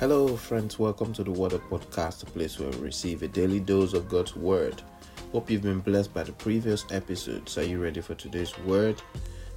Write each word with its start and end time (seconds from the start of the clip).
Hello, 0.00 0.36
friends. 0.36 0.76
Welcome 0.76 1.12
to 1.12 1.22
the 1.22 1.30
Water 1.30 1.60
Podcast, 1.60 2.24
a 2.24 2.26
place 2.26 2.58
where 2.58 2.68
we 2.70 2.78
receive 2.78 3.22
a 3.22 3.28
daily 3.28 3.60
dose 3.60 3.92
of 3.92 4.08
God's 4.08 4.34
Word. 4.34 4.82
Hope 5.30 5.48
you've 5.48 5.62
been 5.62 5.78
blessed 5.78 6.12
by 6.12 6.24
the 6.24 6.32
previous 6.32 6.84
episodes. 6.90 7.56
Are 7.58 7.62
you 7.62 7.80
ready 7.80 8.00
for 8.00 8.16
today's 8.16 8.58
word? 8.58 9.00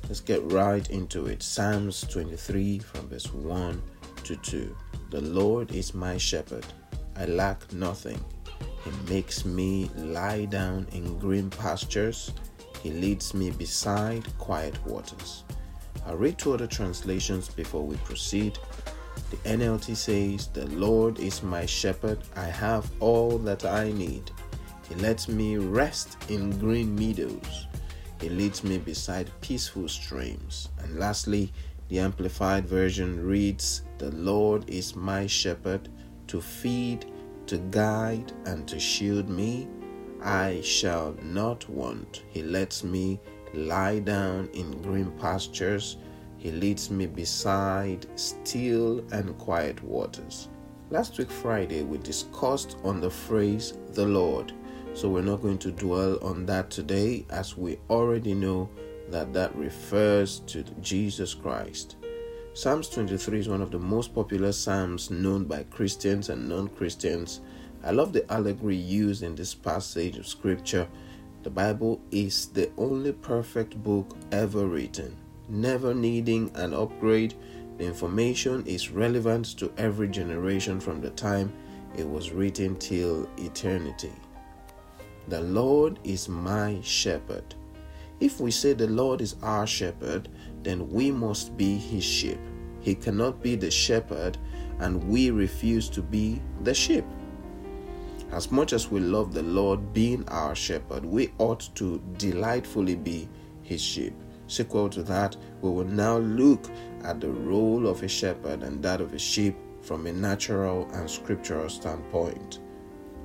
Let's 0.04 0.20
get 0.20 0.44
right 0.52 0.88
into 0.92 1.26
it. 1.26 1.42
Psalms 1.42 2.02
23 2.02 2.78
from 2.78 3.10
verse 3.10 3.34
1 3.34 3.82
to 4.26 4.36
2. 4.36 4.78
The 5.10 5.22
Lord 5.22 5.72
is 5.72 5.96
my 5.96 6.18
shepherd, 6.18 6.68
I 7.16 7.26
lack 7.26 7.74
nothing. 7.74 8.24
He 8.84 9.12
makes 9.12 9.44
me 9.44 9.90
lie 9.96 10.46
down 10.46 10.88
in 10.92 11.18
green 11.18 11.50
pastures, 11.50 12.32
He 12.84 12.92
leads 12.92 13.34
me 13.34 13.50
beside 13.50 14.38
quiet 14.38 14.78
waters. 14.86 15.46
I'll 16.06 16.16
read 16.16 16.38
two 16.38 16.54
other 16.54 16.68
translations 16.68 17.50
before 17.50 17.84
we 17.84 17.98
proceed. 17.98 18.60
The 19.30 19.38
NLT 19.38 19.96
says, 19.96 20.48
The 20.48 20.68
Lord 20.68 21.20
is 21.20 21.44
my 21.44 21.66
shepherd, 21.66 22.20
I 22.36 22.46
have 22.46 22.90
all 23.00 23.38
that 23.40 23.66
I 23.66 23.92
need. 23.92 24.32
He 24.88 24.96
lets 24.96 25.28
me 25.28 25.58
rest 25.58 26.18
in 26.30 26.58
green 26.60 26.96
meadows. 26.96 27.68
He 28.22 28.30
leads 28.30 28.64
me 28.64 28.78
beside 28.78 29.30
peaceful 29.42 29.88
streams. 29.88 30.70
And 30.80 30.98
lastly, 30.98 31.52
the 31.90 32.00
Amplified 32.00 32.68
Version 32.68 33.26
reads, 33.26 33.84
The 33.98 34.12
Lord 34.12 34.70
is 34.70 34.96
my 34.96 35.28
shepherd 35.28 35.90
to 36.28 36.42
feed, 36.42 37.06
to 37.48 37.58
guide, 37.58 38.34
and 38.46 38.68
to 38.68 38.80
shield 38.80 39.30
me. 39.30 39.68
I 40.22 40.62
shall 40.62 41.16
not 41.22 41.70
want. 41.70 42.24
He 42.30 42.42
lets 42.44 42.84
me 42.84 43.20
lie 43.54 44.00
down 44.00 44.50
in 44.54 44.82
green 44.82 45.12
pastures. 45.20 45.98
He 46.48 46.54
leads 46.54 46.90
me 46.90 47.08
beside 47.08 48.06
still 48.18 49.04
and 49.12 49.38
quiet 49.38 49.84
waters. 49.84 50.48
Last 50.90 51.18
week, 51.18 51.30
Friday, 51.30 51.84
we 51.84 51.98
discussed 51.98 52.78
on 52.86 53.02
the 53.02 53.10
phrase 53.10 53.74
the 53.92 54.06
Lord. 54.06 54.54
So 54.94 55.10
we're 55.10 55.24
not 55.24 55.42
going 55.42 55.58
to 55.58 55.74
dwell 55.74 56.18
on 56.22 56.46
that 56.46 56.70
today 56.70 57.26
as 57.32 57.58
we 57.58 57.80
already 57.90 58.34
know 58.34 58.70
that 59.10 59.34
that 59.34 59.54
refers 59.58 60.40
to 60.48 60.64
Jesus 60.80 61.34
Christ. 61.34 61.98
Psalms 62.54 62.88
23 62.92 63.40
is 63.40 63.50
one 63.50 63.62
of 63.62 63.72
the 63.72 63.80
most 63.80 64.16
popular 64.16 64.54
psalms 64.54 65.12
known 65.12 65.44
by 65.44 65.64
Christians 65.64 66.30
and 66.30 66.48
non 66.48 66.70
Christians. 66.70 67.42
I 67.84 67.92
love 67.92 68.14
the 68.14 68.32
allegory 68.32 68.78
used 68.78 69.22
in 69.22 69.36
this 69.36 69.54
passage 69.54 70.18
of 70.18 70.26
scripture. 70.26 70.88
The 71.44 71.50
Bible 71.50 72.00
is 72.10 72.46
the 72.48 72.72
only 72.78 73.12
perfect 73.12 73.84
book 73.84 74.16
ever 74.32 74.66
written, 74.66 75.14
never 75.50 75.94
needing 75.94 76.52
an 76.56 76.74
upgrade. 76.74 77.34
The 77.78 77.86
information 77.86 78.66
is 78.66 78.92
relevant 78.92 79.58
to 79.60 79.72
every 79.78 80.08
generation 80.08 80.80
from 80.80 81.02
the 81.02 81.12
time 81.12 81.54
it 81.96 82.08
was 82.08 82.32
written 82.32 82.76
till 82.78 83.30
eternity. 83.38 84.14
The 85.28 85.42
Lord 85.42 86.00
is 86.04 86.30
my 86.30 86.80
shepherd. 86.82 87.56
If 88.20 88.40
we 88.40 88.50
say 88.52 88.74
the 88.74 88.88
Lord 88.88 89.22
is 89.22 89.36
our 89.44 89.68
shepherd, 89.68 90.30
then 90.64 90.90
we 90.90 91.12
must 91.12 91.56
be 91.56 91.78
his 91.78 92.04
sheep. 92.04 92.40
He 92.82 92.96
cannot 92.96 93.44
be 93.44 93.56
the 93.56 93.70
shepherd 93.70 94.38
and 94.80 95.04
we 95.04 95.30
refuse 95.32 95.90
to 95.90 96.02
be 96.02 96.42
the 96.64 96.74
sheep. 96.74 97.06
As 98.32 98.52
much 98.52 98.74
as 98.74 98.90
we 98.90 99.00
love 99.00 99.34
the 99.34 99.44
Lord 99.44 99.94
being 99.94 100.28
our 100.30 100.56
shepherd, 100.56 101.06
we 101.06 101.32
ought 101.38 101.70
to 101.76 102.02
delightfully 102.18 102.96
be 102.96 103.30
his 103.64 103.82
sheep. 103.82 104.14
Sequel 104.48 104.90
to 104.90 105.04
that, 105.04 105.36
we 105.62 105.70
will 105.70 105.86
now 105.86 106.18
look 106.18 106.70
at 107.04 107.20
the 107.20 107.30
role 107.30 107.88
of 107.88 108.04
a 108.04 108.08
shepherd 108.08 108.64
and 108.64 108.82
that 108.84 109.02
of 109.02 109.14
a 109.14 109.20
sheep 109.20 109.56
from 109.82 110.06
a 110.06 110.12
natural 110.12 110.90
and 110.94 111.10
scriptural 111.10 111.70
standpoint. 111.70 112.60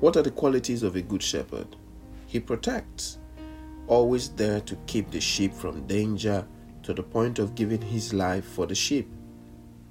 What 0.01 0.17
are 0.17 0.23
the 0.23 0.31
qualities 0.31 0.83
of 0.83 0.97
a 0.97 1.03
good 1.03 1.23
shepherd? 1.23 1.77
He 2.27 2.41
protects, 2.41 3.19
always 3.87 4.31
there 4.31 4.61
to 4.63 4.77
keep 4.87 5.11
the 5.11 5.21
sheep 5.21 5.55
from 5.55 5.87
danger 5.87 6.47
to 6.83 6.93
the 6.93 7.03
point 7.03 7.39
of 7.39 7.55
giving 7.55 7.83
his 7.83 8.13
life 8.13 8.45
for 8.45 8.67
the 8.67 8.75
sheep. 8.75 9.09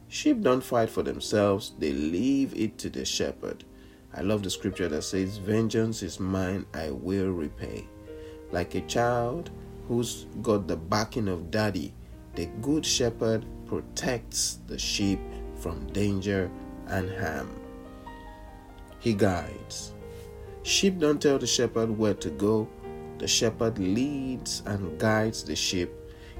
Sheep 0.09 0.41
don't 0.41 0.63
fight 0.63 0.89
for 0.89 1.03
themselves, 1.03 1.73
they 1.79 1.93
leave 1.93 2.53
it 2.53 2.77
to 2.79 2.89
the 2.89 3.05
shepherd. 3.05 3.63
I 4.13 4.21
love 4.21 4.43
the 4.43 4.49
scripture 4.49 4.89
that 4.89 5.03
says, 5.03 5.37
Vengeance 5.37 6.03
is 6.03 6.19
mine, 6.19 6.65
I 6.73 6.91
will 6.91 7.31
repay. 7.31 7.87
Like 8.51 8.75
a 8.75 8.81
child 8.81 9.51
who's 9.87 10.25
got 10.41 10.67
the 10.67 10.75
backing 10.75 11.27
of 11.27 11.51
daddy, 11.51 11.93
the 12.35 12.47
good 12.61 12.85
shepherd 12.85 13.45
protects 13.65 14.59
the 14.67 14.77
sheep 14.77 15.19
from 15.55 15.85
danger 15.87 16.49
and 16.87 17.09
harm. 17.19 17.49
He 18.99 19.13
guides. 19.13 19.93
Sheep 20.63 20.99
don't 20.99 21.21
tell 21.21 21.39
the 21.39 21.47
shepherd 21.47 21.97
where 21.97 22.13
to 22.15 22.29
go, 22.29 22.67
the 23.17 23.27
shepherd 23.27 23.77
leads 23.79 24.63
and 24.65 24.99
guides 24.99 25.43
the 25.43 25.55
sheep 25.55 25.91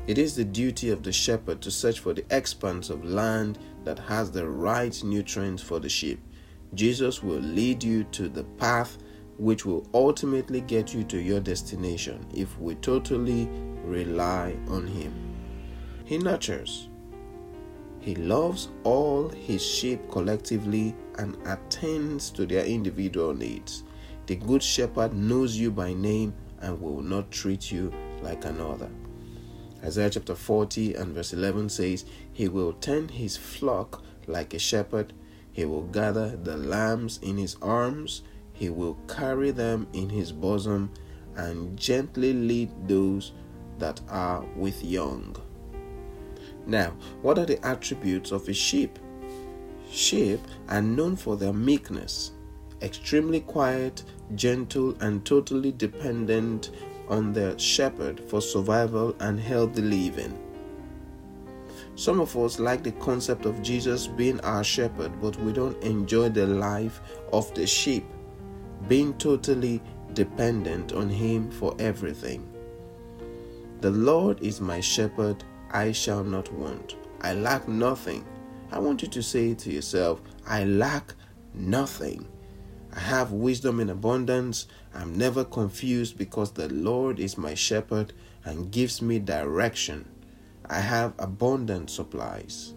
it 0.08 0.18
is 0.18 0.35
the 0.35 0.44
duty 0.44 0.90
of 0.90 1.03
the 1.03 1.12
shepherd 1.12 1.62
to 1.62 1.72
search 1.72 2.00
for 2.00 2.13
the 2.13 2.25
expanse 2.31 2.90
of 2.90 3.06
land 3.06 3.59
that 3.84 4.00
has 4.00 4.31
the 4.31 4.47
right 4.47 5.02
nutrients 5.03 5.62
for 5.62 5.79
the 5.79 5.90
sheep. 5.90 6.19
Jesus 6.73 7.22
will 7.22 7.40
lead 7.40 7.84
you 7.84 8.03
to 8.06 8.28
the 8.28 8.44
path 8.44 8.97
which 9.41 9.66
will 9.66 9.88
ultimately 9.96 10.62
get 10.62 10.94
you 10.94 11.03
to 11.03 11.19
your 11.19 11.40
destination 11.40 12.24
if 12.31 12.59
we 12.59 12.75
totally 12.75 13.50
rely 13.84 14.56
on 14.68 14.85
Him. 14.85 15.12
He 16.06 16.19
nurtures. 16.19 16.90
He 18.00 18.13
loves 18.13 18.69
all 18.84 19.29
His 19.29 19.66
sheep 19.66 20.00
collectively 20.12 20.96
and 21.18 21.35
attends 21.47 22.29
to 22.31 22.46
their 22.46 22.66
individual 22.66 23.34
needs. 23.34 23.84
The 24.28 24.35
Good 24.35 24.62
Shepherd 24.62 25.16
knows 25.16 25.58
you 25.58 25.72
by 25.72 25.96
name 25.96 26.35
and 26.59 26.79
will 26.79 27.02
not 27.02 27.31
treat 27.31 27.72
you 27.72 27.91
like 28.22 28.46
another. 28.46 28.91
Isaiah 29.84 30.12
chapter 30.12 30.35
40 30.35 30.94
and 30.94 31.16
verse 31.16 31.34
11 31.34 31.69
says, 31.69 32.06
He 32.31 32.47
will 32.47 32.73
tend 32.73 33.09
his 33.09 33.38
flock 33.38 34.03
like 34.28 34.53
a 34.53 34.59
shepherd. 34.59 35.13
He 35.52 35.66
will 35.66 35.88
gather 35.88 36.38
the 36.38 36.58
lambs 36.58 37.19
in 37.23 37.38
his 37.38 37.58
arms. 37.63 38.22
He 38.53 38.69
will 38.69 38.97
carry 39.07 39.51
them 39.51 39.88
in 39.94 40.09
his 40.09 40.31
bosom 40.31 40.91
and 41.35 41.78
gently 41.78 42.34
lead 42.34 42.69
those 42.88 43.31
that 43.79 44.01
are 44.09 44.45
with 44.56 44.84
young. 44.84 45.35
Now, 46.66 46.94
what 47.22 47.40
are 47.40 47.45
the 47.45 47.66
attributes 47.66 48.31
of 48.31 48.47
a 48.47 48.53
sheep? 48.53 49.00
Sheep 49.90 50.40
are 50.69 50.81
known 50.81 51.16
for 51.16 51.35
their 51.35 51.53
meekness, 51.53 52.31
extremely 52.81 53.41
quiet, 53.41 54.03
gentle, 54.35 54.95
and 55.01 55.25
totally 55.25 55.72
dependent 55.72 56.72
on 57.09 57.34
their 57.34 57.57
shepherd 57.59 58.19
for 58.29 58.41
survival 58.41 59.16
and 59.19 59.40
healthy 59.40 59.81
living. 59.81 60.38
Some 61.95 62.22
of 62.22 62.38
us 62.38 62.59
like 62.59 62.84
the 62.84 62.94
concept 62.94 63.45
of 63.45 63.61
Jesus 63.61 64.07
being 64.07 64.40
our 64.41 64.63
shepherd, 64.63 65.11
but 65.22 65.35
we 65.41 65.51
don't 65.51 65.81
enjoy 65.84 66.29
the 66.29 66.47
life 66.47 67.01
of 67.34 67.53
the 67.53 67.67
sheep, 67.67 68.06
being 68.87 69.13
totally 69.15 69.81
dependent 70.13 70.93
on 70.93 71.09
Him 71.09 71.49
for 71.51 71.75
everything. 71.79 72.47
The 73.81 73.91
Lord 73.91 74.41
is 74.41 74.61
my 74.61 74.79
shepherd, 74.79 75.43
I 75.71 75.91
shall 75.91 76.23
not 76.23 76.51
want. 76.53 76.95
I 77.21 77.33
lack 77.33 77.67
nothing. 77.67 78.25
I 78.71 78.79
want 78.79 79.01
you 79.01 79.07
to 79.09 79.23
say 79.23 79.53
to 79.53 79.71
yourself, 79.71 80.21
I 80.45 80.65
lack 80.65 81.13
nothing. 81.53 82.27
I 82.93 82.99
have 82.99 83.31
wisdom 83.31 83.79
in 83.79 83.89
abundance. 83.89 84.67
I'm 84.93 85.17
never 85.17 85.43
confused 85.43 86.17
because 86.17 86.51
the 86.51 86.67
Lord 86.69 87.19
is 87.19 87.37
my 87.37 87.53
shepherd 87.53 88.13
and 88.43 88.72
gives 88.72 89.01
me 89.01 89.19
direction. 89.19 90.07
I 90.69 90.79
have 90.79 91.13
abundant 91.19 91.89
supplies. 91.89 92.73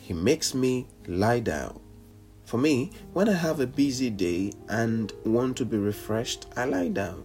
He 0.00 0.12
makes 0.12 0.54
me 0.54 0.86
lie 1.06 1.40
down. 1.40 1.80
For 2.44 2.58
me, 2.58 2.90
when 3.12 3.28
I 3.28 3.32
have 3.32 3.60
a 3.60 3.66
busy 3.66 4.10
day 4.10 4.52
and 4.68 5.12
want 5.24 5.56
to 5.56 5.64
be 5.64 5.78
refreshed, 5.78 6.46
I 6.56 6.66
lie 6.66 6.88
down. 6.88 7.24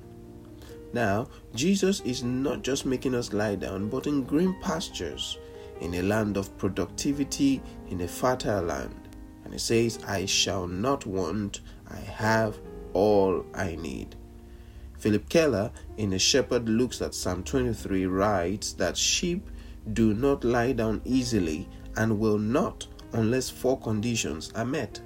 Now, 0.94 1.28
Jesus 1.54 2.00
is 2.02 2.24
not 2.24 2.64
just 2.64 2.86
making 2.86 3.14
us 3.14 3.34
lie 3.34 3.56
down, 3.56 3.90
but 3.90 4.08
in 4.08 4.24
green 4.24 4.56
pastures, 4.62 5.38
in 5.82 5.94
a 5.96 6.02
land 6.02 6.38
of 6.38 6.58
productivity, 6.58 7.62
in 7.90 8.02
a 8.02 8.08
fertile 8.08 8.64
land. 8.64 9.10
And 9.44 9.54
he 9.54 9.60
says, 9.60 10.00
I 10.08 10.26
shall 10.26 10.68
not 10.68 11.06
want, 11.06 11.62
I 11.90 11.98
have 11.98 12.58
all 12.94 13.46
I 13.54 13.76
need. 13.76 14.16
Phillip 14.98 15.30
Keller, 15.30 15.72
in 15.98 16.14
A 16.14 16.20
Shepherd 16.20 16.68
Looks 16.68 17.02
at 17.02 17.14
Psalm 17.14 17.44
23, 17.44 18.06
writes 18.06 18.74
that 18.74 18.98
sheep 18.98 19.50
do 19.94 20.14
not 20.14 20.44
lie 20.44 20.74
down 20.74 21.02
easily 21.06 21.68
and 21.96 22.20
will 22.20 22.38
not 22.38 22.88
unless 23.14 23.50
four 23.50 23.80
conditions 23.80 24.52
are 24.56 24.66
met. 24.66 25.00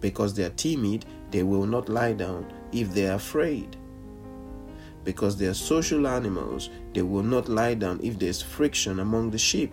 Because 0.00 0.34
they 0.34 0.44
are 0.44 0.50
timid, 0.50 1.04
they 1.30 1.42
will 1.42 1.66
not 1.66 1.88
lie 1.88 2.12
down 2.12 2.52
if 2.72 2.92
they 2.92 3.08
are 3.08 3.14
afraid. 3.14 3.76
Because 5.04 5.36
they 5.36 5.46
are 5.46 5.54
social 5.54 6.06
animals, 6.06 6.70
they 6.92 7.02
will 7.02 7.22
not 7.22 7.48
lie 7.48 7.74
down 7.74 8.00
if 8.02 8.18
there 8.18 8.28
is 8.28 8.42
friction 8.42 9.00
among 9.00 9.30
the 9.30 9.38
sheep. 9.38 9.72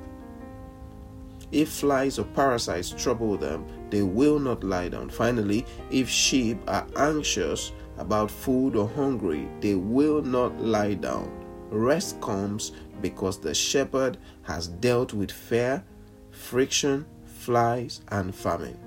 If 1.51 1.69
flies 1.69 2.19
or 2.19 2.25
parasites 2.25 2.89
trouble 2.91 3.37
them, 3.37 3.65
they 3.89 4.01
will 4.01 4.39
not 4.39 4.63
lie 4.63 4.89
down. 4.89 5.09
Finally, 5.09 5.65
if 5.91 6.09
sheep 6.09 6.57
are 6.67 6.87
anxious 6.97 7.71
about 7.97 8.31
food 8.31 8.75
or 8.75 8.87
hungry, 8.89 9.47
they 9.61 9.75
will 9.75 10.21
not 10.21 10.59
lie 10.59 10.95
down. 10.95 11.31
Rest 11.69 12.19
comes 12.21 12.71
because 13.01 13.39
the 13.39 13.53
shepherd 13.53 14.17
has 14.43 14.67
dealt 14.67 15.13
with 15.13 15.31
fear, 15.31 15.83
friction, 16.31 17.05
flies, 17.25 18.01
and 18.09 18.33
famine. 18.33 18.79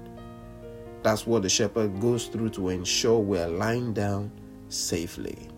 That's 1.09 1.27
what 1.27 1.41
the 1.41 1.49
shepherd 1.49 2.03
goes 2.03 2.27
through 2.27 2.51
to 2.51 2.69
ensure 2.69 3.19
we're 3.19 3.49
lying 3.49 3.95
down 3.95 4.31
safely. 4.69 5.49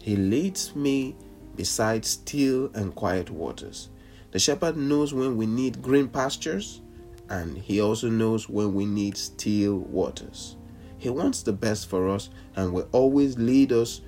He 0.00 0.14
leads 0.14 0.76
me 0.76 1.16
beside 1.56 2.04
still 2.04 2.70
and 2.74 2.94
quiet 2.94 3.30
waters. 3.30 3.88
The 4.30 4.38
shepherd 4.38 4.76
knows 4.76 5.12
when 5.12 5.36
we 5.36 5.44
need 5.44 5.82
green 5.82 6.06
pastures, 6.06 6.82
and 7.30 7.58
he 7.58 7.80
also 7.80 8.08
knows 8.08 8.48
when 8.48 8.74
we 8.74 8.86
need 8.86 9.16
still 9.16 9.78
waters. 9.78 10.54
He 10.96 11.10
wants 11.10 11.42
the 11.42 11.52
best 11.52 11.88
for 11.88 12.08
us 12.08 12.30
and 12.54 12.72
will 12.72 12.88
always 12.92 13.38
lead 13.38 13.72
us 13.72 14.02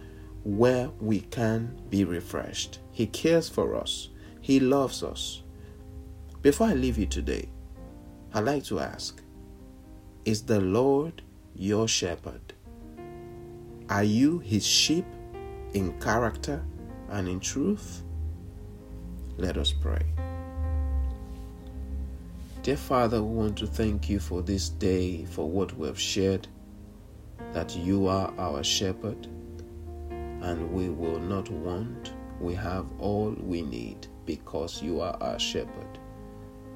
where 0.45 0.91
we 1.01 1.23
can 1.23 1.77
be 1.91 2.05
refreshed. 2.05 2.79
He 2.93 3.09
cares 3.09 3.49
for 3.49 3.75
us, 3.75 4.11
He 4.43 4.61
loves 4.61 5.03
us. 5.03 5.43
Before 6.41 6.69
I 6.69 6.75
leave 6.75 6.99
you 6.99 7.07
today, 7.07 7.49
I'd 8.33 8.45
like 8.45 8.63
to 8.67 8.79
ask 8.79 9.21
Is 10.25 10.43
the 10.43 10.61
Lord 10.61 11.21
your 11.57 11.89
shepherd? 11.89 12.53
Are 13.89 14.05
you 14.05 14.39
His 14.39 14.65
sheep 14.65 15.05
in 15.75 15.99
character 15.99 16.65
and 17.09 17.27
in 17.27 17.41
truth? 17.41 18.05
Let 19.37 19.57
us 19.57 19.73
pray. 19.73 20.05
Dear 22.63 22.77
Father, 22.77 23.21
we 23.21 23.35
want 23.35 23.59
to 23.59 23.67
thank 23.67 24.09
you 24.09 24.21
for 24.21 24.43
this 24.43 24.69
day, 24.69 25.25
for 25.25 25.51
what 25.51 25.77
we 25.77 25.89
have 25.89 25.99
shared, 25.99 26.47
that 27.53 27.75
you 27.75 28.07
are 28.07 28.33
our 28.39 28.63
shepherd 28.63 29.27
and 30.09 30.71
we 30.73 30.89
will 30.89 31.19
not 31.19 31.51
want. 31.51 32.13
We 32.41 32.55
have 32.55 32.87
all 33.01 33.35
we 33.41 33.63
need 33.63 34.07
because 34.25 34.81
you 34.81 35.01
are 35.01 35.17
our 35.21 35.41
shepherd. 35.41 35.99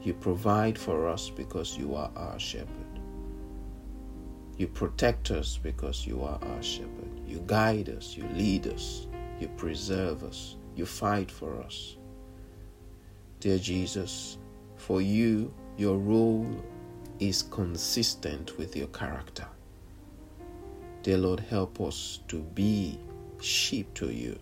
You 0.03 0.15
provide 0.15 0.77
for 0.77 1.07
us 1.07 1.31
because 1.31 1.79
you 1.79 1.95
are 1.95 2.11
our 2.17 2.41
shepherd. 2.41 2.86
You 4.59 4.67
protect 4.67 5.31
us 5.31 5.59
because 5.63 6.07
you 6.07 6.23
are 6.23 6.39
our 6.43 6.63
shepherd. 6.63 7.21
You 7.27 7.43
guide 7.47 7.91
us, 7.91 8.17
you 8.17 8.25
lead 8.35 8.67
us, 8.69 9.07
you 9.39 9.49
preserve 9.49 10.25
us, 10.25 10.57
you 10.75 10.87
fight 10.87 11.31
for 11.31 11.61
us. 11.63 11.97
Dear 13.41 13.59
Jesus, 13.59 14.39
for 14.77 15.03
you, 15.03 15.53
your 15.77 15.99
role 15.99 16.47
is 17.21 17.43
consistent 17.43 18.57
with 18.57 18.75
your 18.75 18.89
character. 18.89 19.47
Dear 21.03 21.19
Lord, 21.19 21.41
help 21.41 21.81
us 21.81 22.21
to 22.29 22.41
be 22.41 22.99
sheep 23.41 23.93
to 23.95 24.11
you. 24.11 24.39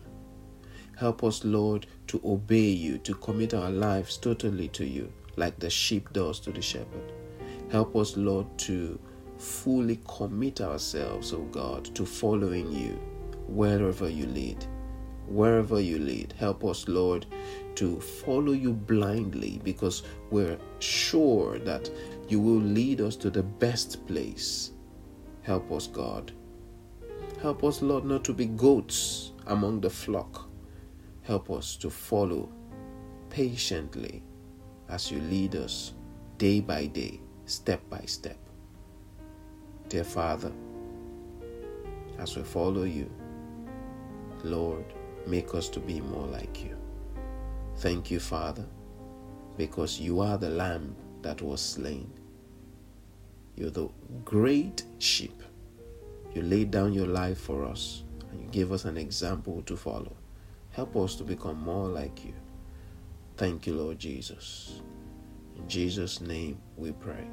Help 0.96 1.24
us, 1.24 1.44
Lord, 1.44 1.86
to 2.06 2.20
obey 2.24 2.68
you, 2.68 2.98
to 2.98 3.14
commit 3.14 3.52
our 3.52 3.70
lives 3.70 4.16
totally 4.16 4.68
to 4.68 4.86
you, 4.86 5.12
like 5.36 5.58
the 5.58 5.68
sheep 5.70 6.12
does 6.12 6.38
to 6.40 6.52
the 6.52 6.62
shepherd. 6.62 7.12
Help 7.70 7.96
us, 7.96 8.16
Lord, 8.16 8.46
to 8.58 8.98
fully 9.38 10.00
commit 10.06 10.60
ourselves, 10.60 11.32
O 11.32 11.38
oh 11.38 11.44
God, 11.44 11.94
to 11.94 12.06
following 12.06 12.70
you 12.72 13.00
wherever 13.46 14.08
you 14.08 14.26
lead. 14.26 14.64
Wherever 15.26 15.80
you 15.80 15.98
lead, 15.98 16.34
help 16.36 16.64
us, 16.64 16.86
Lord, 16.86 17.26
to 17.76 17.98
follow 17.98 18.52
you 18.52 18.72
blindly 18.72 19.60
because 19.64 20.02
we're 20.30 20.58
sure 20.80 21.58
that 21.60 21.90
you 22.28 22.40
will 22.40 22.60
lead 22.60 23.00
us 23.00 23.16
to 23.16 23.30
the 23.30 23.42
best 23.42 24.06
place. 24.06 24.72
Help 25.42 25.72
us, 25.72 25.86
God. 25.86 26.32
Help 27.40 27.64
us, 27.64 27.82
Lord, 27.82 28.04
not 28.04 28.24
to 28.24 28.32
be 28.32 28.46
goats 28.46 29.32
among 29.46 29.80
the 29.80 29.90
flock. 29.90 30.48
Help 31.22 31.50
us 31.50 31.76
to 31.76 31.90
follow 31.90 32.52
patiently 33.30 34.22
as 34.88 35.10
you 35.10 35.20
lead 35.20 35.56
us 35.56 35.94
day 36.38 36.60
by 36.60 36.86
day, 36.86 37.20
step 37.46 37.80
by 37.88 38.02
step. 38.06 38.43
Dear 39.88 40.04
Father, 40.04 40.50
as 42.18 42.36
we 42.36 42.42
follow 42.42 42.84
you, 42.84 43.10
Lord, 44.42 44.84
make 45.26 45.54
us 45.54 45.68
to 45.70 45.80
be 45.80 46.00
more 46.00 46.26
like 46.26 46.64
you. 46.64 46.76
Thank 47.76 48.10
you, 48.10 48.18
Father, 48.18 48.66
because 49.56 50.00
you 50.00 50.20
are 50.20 50.38
the 50.38 50.50
lamb 50.50 50.96
that 51.22 51.42
was 51.42 51.60
slain. 51.60 52.10
You're 53.56 53.70
the 53.70 53.88
great 54.24 54.84
sheep 54.98 55.42
you 56.34 56.42
laid 56.42 56.70
down 56.72 56.92
your 56.92 57.06
life 57.06 57.38
for 57.38 57.64
us 57.64 58.02
and 58.32 58.40
you 58.40 58.48
gave 58.48 58.72
us 58.72 58.84
an 58.84 58.96
example 58.96 59.62
to 59.62 59.76
follow. 59.76 60.16
Help 60.72 60.96
us 60.96 61.14
to 61.16 61.24
become 61.24 61.60
more 61.60 61.86
like 61.86 62.24
you. 62.24 62.34
Thank 63.36 63.66
you, 63.66 63.74
Lord 63.74 63.98
Jesus. 63.98 64.80
In 65.56 65.68
Jesus' 65.68 66.20
name 66.20 66.58
we 66.76 66.90
pray. 66.90 67.24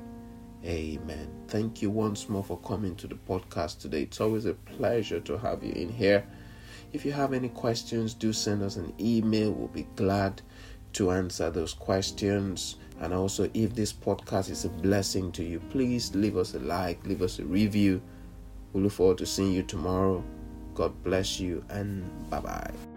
Amen. 0.64 1.28
Thank 1.48 1.82
you 1.82 1.90
once 1.90 2.30
more 2.30 2.44
for 2.44 2.58
coming 2.60 2.96
to 2.98 3.08
the 3.08 3.16
podcast 3.16 3.80
today. 3.80 4.04
It's 4.04 4.22
always 4.22 4.46
a 4.46 4.54
pleasure 4.54 5.20
to 5.22 5.38
have 5.38 5.64
you 5.64 5.72
in 5.74 5.90
here. 5.90 6.26
If 6.94 7.06
you 7.06 7.12
have 7.14 7.34
any 7.34 7.50
questions, 7.50 8.14
do 8.14 8.32
send 8.32 8.62
us 8.62 8.76
an 8.76 8.94
email. 9.00 9.52
We'll 9.52 9.70
be 9.70 9.88
glad 9.96 10.42
to 10.94 11.12
answer 11.12 11.50
those 11.50 11.74
questions. 11.74 12.76
And 13.00 13.14
also, 13.14 13.50
if 13.54 13.74
this 13.74 13.92
podcast 13.92 14.50
is 14.52 14.66
a 14.66 14.70
blessing 14.70 15.32
to 15.34 15.44
you, 15.44 15.60
please 15.72 16.14
leave 16.14 16.38
us 16.38 16.54
a 16.54 16.60
like, 16.60 17.04
leave 17.08 17.24
us 17.24 17.40
a 17.40 17.46
review. 17.46 18.02
We 18.74 18.82
look 18.82 18.92
forward 18.92 19.18
to 19.20 19.26
seeing 19.26 19.54
you 19.54 19.64
tomorrow. 19.64 20.24
God 20.76 21.04
bless 21.04 21.40
you 21.40 21.66
and 21.70 22.08
bye 22.30 22.40
bye. 22.40 22.91